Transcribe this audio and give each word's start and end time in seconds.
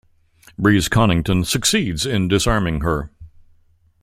Breeze-Connington 0.57 1.45
succeeds 1.45 2.07
in 2.07 2.27
disarming 2.27 2.81
her. 2.81 3.11